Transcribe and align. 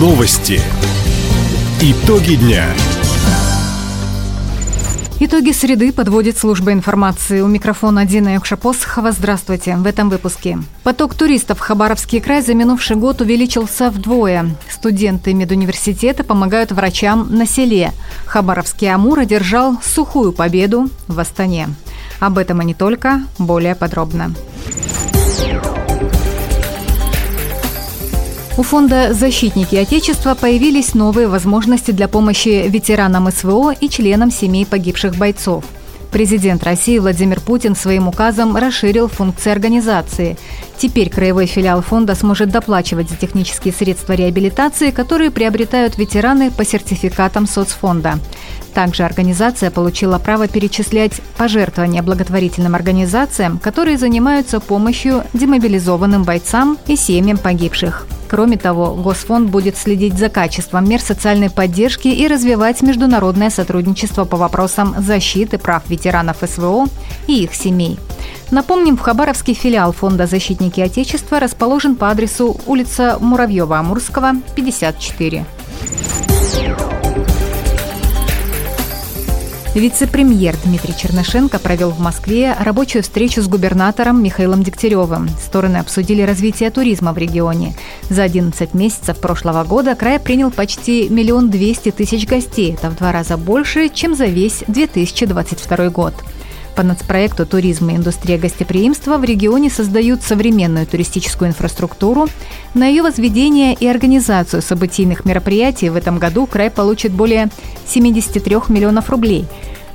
Новости. 0.00 0.58
Итоги 1.82 2.36
дня. 2.36 2.64
Итоги 5.18 5.52
среды 5.52 5.92
подводит 5.92 6.38
служба 6.38 6.72
информации. 6.72 7.42
У 7.42 7.46
микрофона 7.46 8.06
Дина 8.06 8.36
Юкшапосхова. 8.36 9.12
Здравствуйте. 9.12 9.76
В 9.76 9.84
этом 9.84 10.08
выпуске. 10.08 10.58
Поток 10.84 11.12
туристов 11.14 11.58
в 11.58 11.60
Хабаровский 11.60 12.22
край 12.22 12.40
за 12.40 12.54
минувший 12.54 12.96
год 12.96 13.20
увеличился 13.20 13.90
вдвое. 13.90 14.56
Студенты 14.70 15.34
медуниверситета 15.34 16.24
помогают 16.24 16.72
врачам 16.72 17.36
на 17.36 17.44
селе. 17.44 17.92
Хабаровский 18.24 18.90
Амур 18.90 19.18
одержал 19.18 19.76
сухую 19.82 20.32
победу 20.32 20.88
в 21.08 21.20
Астане. 21.20 21.68
Об 22.20 22.38
этом 22.38 22.62
и 22.62 22.64
не 22.64 22.72
только, 22.72 23.20
более 23.38 23.74
подробно. 23.74 24.32
У 28.60 28.62
фонда 28.62 29.14
«Защитники 29.14 29.74
Отечества» 29.74 30.34
появились 30.34 30.92
новые 30.92 31.28
возможности 31.28 31.92
для 31.92 32.08
помощи 32.08 32.68
ветеранам 32.68 33.32
СВО 33.32 33.72
и 33.72 33.88
членам 33.88 34.30
семей 34.30 34.66
погибших 34.66 35.16
бойцов. 35.16 35.64
Президент 36.12 36.62
России 36.62 36.98
Владимир 36.98 37.40
Путин 37.40 37.74
своим 37.74 38.06
указом 38.06 38.54
расширил 38.54 39.08
функции 39.08 39.50
организации. 39.50 40.36
Теперь 40.76 41.08
краевой 41.08 41.46
филиал 41.46 41.80
фонда 41.80 42.14
сможет 42.14 42.50
доплачивать 42.50 43.08
за 43.08 43.16
технические 43.16 43.72
средства 43.72 44.12
реабилитации, 44.12 44.90
которые 44.90 45.30
приобретают 45.30 45.96
ветераны 45.96 46.50
по 46.50 46.62
сертификатам 46.62 47.46
соцфонда. 47.46 48.18
Также 48.74 49.04
организация 49.04 49.70
получила 49.70 50.18
право 50.18 50.48
перечислять 50.48 51.22
пожертвования 51.38 52.02
благотворительным 52.02 52.74
организациям, 52.74 53.58
которые 53.58 53.96
занимаются 53.96 54.60
помощью 54.60 55.24
демобилизованным 55.32 56.24
бойцам 56.24 56.76
и 56.86 56.94
семьям 56.94 57.38
погибших. 57.38 58.06
Кроме 58.30 58.56
того, 58.56 58.94
Госфонд 58.94 59.50
будет 59.50 59.76
следить 59.76 60.16
за 60.16 60.28
качеством 60.28 60.88
мер 60.88 61.00
социальной 61.00 61.50
поддержки 61.50 62.06
и 62.06 62.28
развивать 62.28 62.80
международное 62.80 63.50
сотрудничество 63.50 64.24
по 64.24 64.36
вопросам 64.36 64.94
защиты 64.98 65.58
прав 65.58 65.82
ветеранов 65.88 66.36
СВО 66.48 66.86
и 67.26 67.42
их 67.42 67.52
семей. 67.54 67.98
Напомним, 68.52 68.96
в 68.96 69.00
Хабаровский 69.00 69.54
филиал 69.54 69.92
Фонда 69.92 70.28
«Защитники 70.28 70.80
Отечества» 70.80 71.40
расположен 71.40 71.96
по 71.96 72.08
адресу 72.08 72.60
улица 72.66 73.18
Муравьева-Амурского, 73.20 74.40
54. 74.54 75.44
Вице-премьер 79.74 80.56
Дмитрий 80.64 80.96
Чернышенко 80.96 81.60
провел 81.60 81.90
в 81.90 82.00
Москве 82.00 82.56
рабочую 82.58 83.04
встречу 83.04 83.40
с 83.40 83.46
губернатором 83.46 84.20
Михаилом 84.20 84.64
Дегтяревым. 84.64 85.28
Стороны 85.28 85.76
обсудили 85.76 86.22
развитие 86.22 86.72
туризма 86.72 87.12
в 87.12 87.18
регионе. 87.18 87.76
За 88.08 88.24
11 88.24 88.74
месяцев 88.74 89.18
прошлого 89.20 89.62
года 89.62 89.94
край 89.94 90.18
принял 90.18 90.50
почти 90.50 91.08
миллион 91.08 91.50
двести 91.50 91.92
тысяч 91.92 92.26
гостей. 92.26 92.74
Это 92.74 92.90
в 92.90 92.96
два 92.96 93.12
раза 93.12 93.36
больше, 93.36 93.90
чем 93.90 94.16
за 94.16 94.24
весь 94.24 94.64
2022 94.66 95.90
год. 95.90 96.14
По 96.80 96.84
нацпроекту 96.84 97.44
«Туризм 97.44 97.90
и 97.90 97.96
индустрия 97.96 98.38
гостеприимства» 98.38 99.18
в 99.18 99.24
регионе 99.24 99.68
создают 99.68 100.22
современную 100.22 100.86
туристическую 100.86 101.50
инфраструктуру. 101.50 102.26
На 102.72 102.86
ее 102.86 103.02
возведение 103.02 103.74
и 103.74 103.86
организацию 103.86 104.62
событийных 104.62 105.26
мероприятий 105.26 105.90
в 105.90 105.94
этом 105.96 106.18
году 106.18 106.46
край 106.46 106.70
получит 106.70 107.12
более 107.12 107.50
73 107.86 108.56
миллионов 108.68 109.10
рублей. 109.10 109.44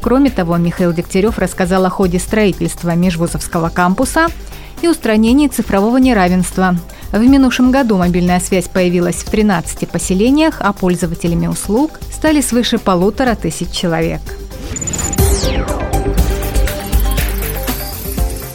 Кроме 0.00 0.30
того, 0.30 0.56
Михаил 0.56 0.92
Дегтярев 0.92 1.38
рассказал 1.38 1.84
о 1.84 1.88
ходе 1.88 2.18
строительства 2.18 2.96
межвузовского 2.96 3.68
кампуса 3.68 4.26
и 4.80 4.88
устранении 4.88 5.46
цифрового 5.46 5.98
неравенства. 5.98 6.74
В 7.12 7.20
минувшем 7.20 7.70
году 7.70 7.96
мобильная 7.96 8.40
связь 8.40 8.66
появилась 8.66 9.22
в 9.22 9.30
13 9.30 9.88
поселениях, 9.88 10.56
а 10.58 10.72
пользователями 10.72 11.46
услуг 11.46 12.00
стали 12.10 12.40
свыше 12.40 12.78
полутора 12.78 13.36
тысяч 13.36 13.70
человек. 13.70 14.20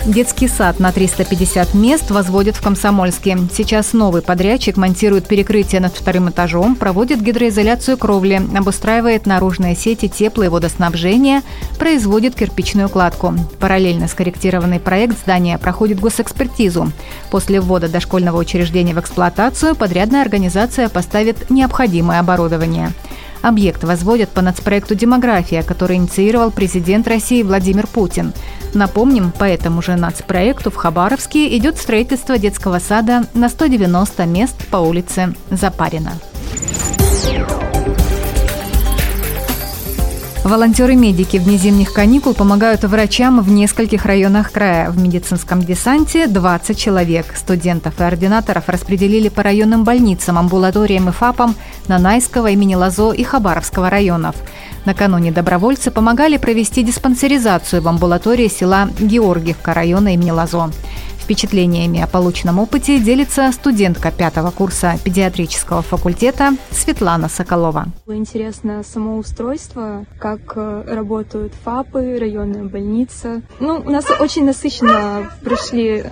Детский 0.07 0.47
сад 0.47 0.79
на 0.79 0.93
350 0.93 1.73
мест 1.73 2.11
возводят 2.11 2.55
в 2.55 2.61
Комсомольске. 2.61 3.37
Сейчас 3.53 3.91
новый 3.91 4.21
подрядчик 4.21 4.77
монтирует 4.77 5.27
перекрытие 5.27 5.81
над 5.81 5.93
вторым 5.93 6.29
этажом, 6.29 6.77
проводит 6.77 7.21
гидроизоляцию 7.21 7.97
кровли, 7.97 8.41
обустраивает 8.57 9.25
наружные 9.25 9.75
сети 9.75 10.05
тепло- 10.07 10.45
и 10.45 10.47
водоснабжения, 10.47 11.43
производит 11.77 12.35
кирпичную 12.35 12.87
кладку. 12.87 13.33
Параллельно 13.59 14.07
скорректированный 14.07 14.79
проект 14.79 15.19
здания 15.19 15.57
проходит 15.57 15.99
госэкспертизу. 15.99 16.89
После 17.29 17.59
ввода 17.59 17.89
дошкольного 17.89 18.37
учреждения 18.37 18.93
в 18.93 18.99
эксплуатацию 19.01 19.75
подрядная 19.75 20.21
организация 20.21 20.87
поставит 20.87 21.49
необходимое 21.49 22.21
оборудование. 22.21 22.93
Объект 23.41 23.83
возводят 23.83 24.29
по 24.29 24.41
нацпроекту 24.41 24.95
«Демография», 24.95 25.63
который 25.63 25.97
инициировал 25.97 26.51
президент 26.51 27.07
России 27.07 27.43
Владимир 27.43 27.87
Путин. 27.87 28.33
Напомним, 28.73 29.31
по 29.31 29.43
этому 29.43 29.81
же 29.81 29.95
нацпроекту 29.95 30.71
в 30.71 30.75
Хабаровске 30.75 31.55
идет 31.57 31.77
строительство 31.77 32.37
детского 32.37 32.79
сада 32.79 33.25
на 33.33 33.49
190 33.49 34.25
мест 34.25 34.67
по 34.67 34.77
улице 34.77 35.33
Запарина. 35.49 36.13
Волонтеры-медики 40.47 41.35
вне 41.35 41.57
зимних 41.57 41.91
каникул 41.91 42.33
помогают 42.33 42.85
врачам 42.85 43.41
в 43.41 43.51
нескольких 43.51 44.05
районах 44.05 44.53
края. 44.53 44.89
В 44.91 44.97
медицинском 44.97 45.61
десанте 45.61 46.25
20 46.25 46.79
человек. 46.79 47.35
Студентов 47.35 47.99
и 47.99 48.03
ординаторов 48.03 48.69
распределили 48.69 49.27
по 49.27 49.43
районным 49.43 49.83
больницам, 49.83 50.37
амбулаториям 50.37 51.09
и 51.09 51.11
ФАПам 51.11 51.53
Нанайского, 51.89 52.47
имени 52.47 52.75
Лазо 52.75 53.11
и 53.11 53.25
Хабаровского 53.25 53.89
районов. 53.89 54.37
Накануне 54.85 55.33
добровольцы 55.33 55.91
помогали 55.91 56.37
провести 56.37 56.81
диспансеризацию 56.81 57.81
в 57.81 57.87
амбулатории 57.89 58.47
села 58.47 58.87
Георгиевка 58.97 59.73
района 59.73 60.13
имени 60.13 60.31
Лазо. 60.31 60.71
Впечатлениями 61.27 61.99
о 61.99 62.07
полученном 62.07 62.57
опыте 62.57 62.99
делится 62.99 63.51
студентка 63.51 64.11
пятого 64.11 64.49
курса 64.49 64.93
педиатрического 65.03 65.81
факультета 65.81 66.51
Светлана 66.71 67.27
Соколова. 67.27 67.87
Интересно 68.07 68.81
само 68.81 69.17
устройство, 69.17 70.05
как 70.19 70.53
э, 70.55 70.83
работают 70.87 71.51
ФАПы, 71.65 72.17
районная 72.17 72.63
больница. 72.63 73.41
Ну, 73.59 73.83
у 73.85 73.89
нас 73.89 74.05
очень 74.21 74.45
насыщенно 74.45 75.29
прошли 75.43 76.05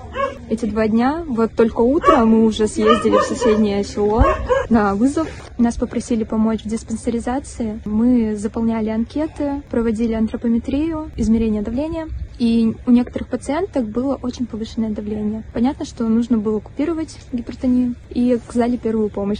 эти 0.49 0.65
два 0.65 0.89
дня. 0.89 1.23
Вот 1.25 1.53
только 1.53 1.79
утром 1.79 2.31
мы 2.31 2.43
уже 2.43 2.67
съездили 2.67 3.17
в 3.17 3.23
соседнее 3.23 3.85
село 3.85 4.21
на 4.69 4.95
вызов. 4.95 5.29
Нас 5.57 5.75
попросили 5.75 6.25
помочь 6.25 6.63
в 6.63 6.67
диспансеризации. 6.67 7.79
Мы 7.85 8.35
заполняли 8.35 8.89
анкеты, 8.89 9.61
проводили 9.71 10.11
антропометрию, 10.11 11.09
измерение 11.15 11.61
давления. 11.61 12.09
И 12.37 12.75
у 12.85 12.91
некоторых 12.91 13.29
пациенток 13.29 13.87
было 13.87 14.15
очень 14.21 14.45
повышенное 14.45 14.89
давление. 14.89 15.43
Понятно, 15.53 15.85
что 15.85 16.03
нужно 16.07 16.37
было 16.37 16.59
купировать 16.59 17.17
гипертонию 17.31 17.95
и 18.09 18.33
оказали 18.33 18.77
первую 18.77 19.09
помощь. 19.09 19.39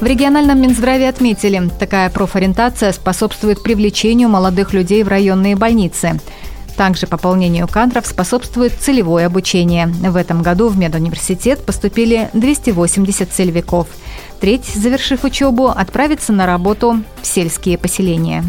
В 0.00 0.04
региональном 0.04 0.60
Минздраве 0.60 1.08
отметили, 1.08 1.70
такая 1.78 2.10
профориентация 2.10 2.92
способствует 2.92 3.62
привлечению 3.62 4.28
молодых 4.28 4.72
людей 4.72 5.04
в 5.04 5.08
районные 5.08 5.54
больницы. 5.54 6.18
Также 6.76 7.06
пополнению 7.06 7.68
кадров 7.68 8.06
способствует 8.06 8.72
целевое 8.72 9.26
обучение. 9.26 9.86
В 9.86 10.16
этом 10.16 10.42
году 10.42 10.68
в 10.68 10.76
медуниверситет 10.76 11.64
поступили 11.64 12.30
280 12.32 13.30
целевиков. 13.30 13.86
Треть, 14.40 14.64
завершив 14.64 15.22
учебу, 15.22 15.68
отправится 15.68 16.32
на 16.32 16.46
работу 16.46 17.04
в 17.20 17.26
сельские 17.26 17.78
поселения. 17.78 18.42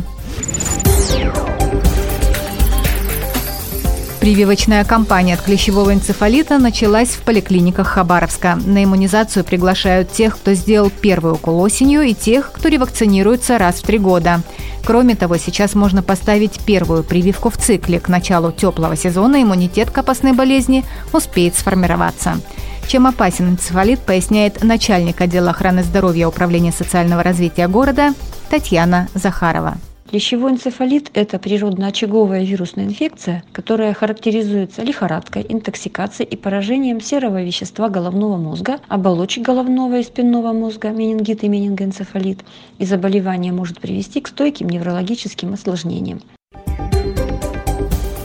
Прививочная 4.24 4.86
кампания 4.86 5.34
от 5.34 5.42
клещевого 5.42 5.94
энцефалита 5.94 6.58
началась 6.58 7.10
в 7.10 7.24
поликлиниках 7.24 7.88
Хабаровска. 7.90 8.56
На 8.56 8.81
иммунизацию 8.81 9.44
приглашают 9.44 10.14
тех, 10.14 10.38
кто 10.38 10.54
сделал 10.54 10.90
первый 10.90 11.34
укол 11.34 11.60
осенью, 11.60 12.04
и 12.04 12.14
тех, 12.14 12.54
кто 12.54 12.70
ревакцинируется 12.70 13.58
раз 13.58 13.81
в 13.81 13.81
три 13.81 13.98
года. 13.98 14.40
Кроме 14.86 15.18
того, 15.18 15.36
сейчас 15.36 15.75
можно 15.75 16.02
поставить 16.02 16.62
первую 16.62 17.04
прививку 17.04 17.50
в 17.50 17.58
цикле. 17.58 18.00
К 18.00 18.08
началу 18.08 18.54
теплого 18.54 18.96
сезона 18.96 19.44
иммунитет 19.44 19.92
к 19.92 19.98
опасной 19.98 20.31
болезни 20.31 20.86
успеет 21.12 21.56
сформироваться. 21.56 22.40
Чем 22.88 23.08
опасен 23.08 23.50
энцефалит, 23.50 24.00
поясняет 24.00 24.64
начальник 24.64 25.19
отдела 25.19 25.50
охраны 25.50 25.84
здоровья 25.84 26.28
Управления 26.28 26.72
социального 26.72 27.24
развития 27.24 27.68
города 27.68 28.14
Татьяна 28.50 29.10
Захарова. 29.16 29.78
Клещевой 30.13 30.51
энцефалит– 30.51 31.10
это 31.15 31.39
природно-очаговая 31.39 32.44
вирусная 32.44 32.86
инфекция, 32.86 33.44
которая 33.51 33.95
характеризуется 33.95 34.83
лихорадкой, 34.83 35.44
интоксикацией 35.50 36.30
и 36.30 36.36
поражением 36.36 37.01
серого 37.01 37.42
вещества 37.42 37.89
головного 37.89 38.38
мозга, 38.38 38.77
оболочек 38.89 39.44
головного 39.44 39.98
и 39.98 40.04
спинного 40.04 40.54
мозга, 40.54 40.89
менингит 40.89 41.44
и 41.44 41.50
менингоэнцефалит, 41.50 42.42
и 42.77 42.86
заболевание 42.86 43.51
может 43.51 43.80
привести 43.80 44.21
к 44.21 44.27
стойким 44.27 44.69
неврологическим 44.69 45.51
осложнениям. 45.54 46.21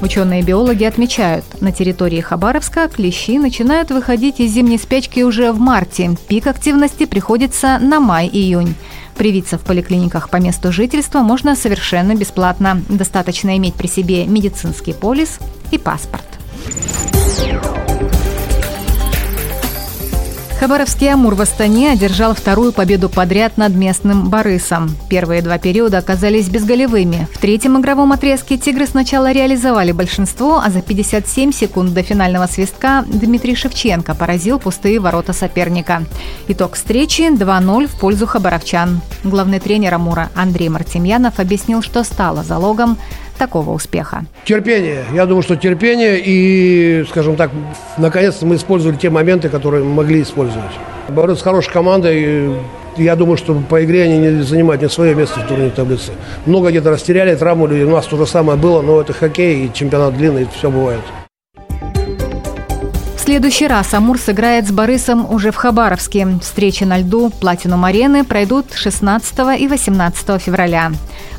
Ученые-биологи 0.02 0.84
отмечают, 0.84 1.44
на 1.62 1.72
территории 1.72 2.20
Хабаровска 2.20 2.88
клещи 2.88 3.38
начинают 3.38 3.90
выходить 3.90 4.40
из 4.40 4.52
зимней 4.52 4.78
спячки 4.78 5.24
уже 5.24 5.52
в 5.52 5.58
марте. 5.58 6.10
Пик 6.28 6.48
активности 6.48 7.06
приходится 7.06 7.78
на 7.78 7.98
май-июнь. 7.98 8.74
Привиться 9.18 9.58
в 9.58 9.62
поликлиниках 9.62 10.30
по 10.30 10.36
месту 10.36 10.70
жительства 10.70 11.22
можно 11.22 11.56
совершенно 11.56 12.14
бесплатно. 12.14 12.80
Достаточно 12.88 13.56
иметь 13.56 13.74
при 13.74 13.88
себе 13.88 14.24
медицинский 14.26 14.92
полис 14.92 15.40
и 15.72 15.78
паспорт. 15.78 16.24
Хабаровский 20.58 21.12
«Амур» 21.12 21.36
в 21.36 21.40
Астане 21.40 21.92
одержал 21.92 22.34
вторую 22.34 22.72
победу 22.72 23.08
подряд 23.08 23.58
над 23.58 23.76
местным 23.76 24.28
«Борисом». 24.28 24.90
Первые 25.08 25.40
два 25.40 25.56
периода 25.56 25.98
оказались 25.98 26.48
безголевыми. 26.48 27.28
В 27.32 27.38
третьем 27.38 27.78
игровом 27.78 28.10
отрезке 28.10 28.56
«Тигры» 28.56 28.88
сначала 28.88 29.30
реализовали 29.30 29.92
большинство, 29.92 30.58
а 30.58 30.68
за 30.68 30.82
57 30.82 31.52
секунд 31.52 31.94
до 31.94 32.02
финального 32.02 32.48
свистка 32.48 33.04
Дмитрий 33.06 33.54
Шевченко 33.54 34.16
поразил 34.16 34.58
пустые 34.58 34.98
ворота 34.98 35.32
соперника. 35.32 36.02
Итог 36.48 36.74
встречи 36.74 37.32
2-0 37.32 37.86
в 37.86 38.00
пользу 38.00 38.26
хабаровчан. 38.26 39.00
Главный 39.22 39.60
тренер 39.60 39.94
«Амура» 39.94 40.28
Андрей 40.34 40.70
Мартемьянов 40.70 41.38
объяснил, 41.38 41.82
что 41.82 42.02
стало 42.02 42.42
залогом 42.42 42.98
такого 43.38 43.70
успеха? 43.70 44.24
Терпение. 44.44 45.04
Я 45.12 45.26
думаю, 45.26 45.42
что 45.42 45.56
терпение 45.56 46.20
и, 46.22 47.04
скажем 47.08 47.36
так, 47.36 47.50
наконец-то 47.96 48.44
мы 48.44 48.56
использовали 48.56 48.96
те 48.96 49.10
моменты, 49.10 49.48
которые 49.48 49.84
могли 49.84 50.22
использовать. 50.22 50.72
Борис 51.08 51.40
хорошая 51.40 51.72
команда, 51.72 52.12
и 52.12 52.52
я 52.96 53.16
думаю, 53.16 53.36
что 53.36 53.54
по 53.68 53.82
игре 53.84 54.02
они 54.02 54.18
не 54.18 54.42
занимают 54.42 54.82
не 54.82 54.88
свое 54.88 55.14
место 55.14 55.40
в 55.40 55.46
турнирной 55.46 55.70
таблице. 55.70 56.12
Много 56.44 56.70
где-то 56.70 56.90
растеряли, 56.90 57.34
травмы, 57.34 57.84
у 57.84 57.90
нас 57.90 58.06
то 58.06 58.16
же 58.16 58.26
самое 58.26 58.58
было, 58.58 58.82
но 58.82 59.00
это 59.00 59.12
хоккей 59.12 59.66
и 59.66 59.72
чемпионат 59.72 60.16
длинный, 60.16 60.46
все 60.52 60.70
бывает 60.70 61.00
следующий 63.28 63.66
раз 63.66 63.92
Амур 63.92 64.18
сыграет 64.18 64.66
с 64.66 64.70
Борисом 64.70 65.30
уже 65.30 65.50
в 65.50 65.56
Хабаровске. 65.56 66.38
Встречи 66.40 66.84
на 66.84 67.00
льду 67.00 67.28
Платинум 67.28 67.84
Арены 67.84 68.24
пройдут 68.24 68.72
16 68.72 69.60
и 69.60 69.68
18 69.68 70.40
февраля. 70.40 70.92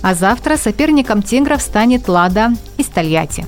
А 0.04 0.14
завтра 0.14 0.58
соперником 0.58 1.24
«Тигров» 1.24 1.64
станет 1.64 2.08
«Лада» 2.08 2.52
из 2.78 2.86
Тольятти. 2.86 3.44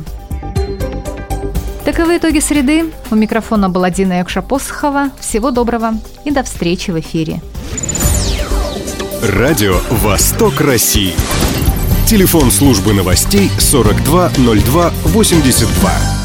Таковы 1.85 2.17
итоги 2.17 2.39
среды. 2.39 2.91
У 3.11 3.15
микрофона 3.15 3.69
была 3.69 3.91
Дина 3.91 4.13
Якшапосхова. 4.13 5.11
Всего 5.19 5.51
доброго 5.51 5.93
и 6.25 6.31
до 6.31 6.41
встречи 6.41 6.89
в 6.89 6.99
эфире. 6.99 7.43
Радио 9.21 9.75
«Восток 9.91 10.61
России». 10.61 11.13
Телефон 12.07 12.49
службы 12.49 12.93
новостей 12.93 13.51
420282. 13.59 16.20